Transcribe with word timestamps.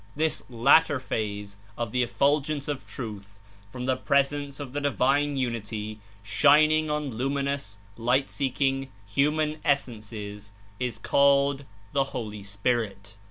This 0.15 0.41
(latter) 0.49 0.99
phase 0.99 1.57
of 1.77 1.91
the 1.91 2.01
Effulgence 2.01 2.67
of 2.67 2.87
Truth 2.87 3.37
from 3.71 3.85
the 3.85 3.95
presence 3.95 4.59
of 4.59 4.71
the 4.73 4.81
Divine 4.81 5.37
Unity, 5.37 5.99
(shining) 6.23 6.89
on 6.89 7.19
lum 7.19 7.35
inous, 7.35 7.77
light 7.97 8.27
seeking, 8.27 8.89
human 9.07 9.59
essences, 9.63 10.53
is 10.79 10.97
called 10.97 11.65
the 11.93 12.05
'Holy 12.05 12.41
Spirit.' 12.41 13.15